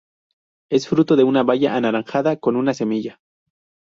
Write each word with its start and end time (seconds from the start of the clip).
Es 0.71 0.87
fruto 0.87 1.13
es 1.13 1.21
una 1.23 1.43
baya 1.43 1.75
anaranjada, 1.75 2.37
con 2.39 2.55
una 2.55 2.73
semilla. 2.73 3.19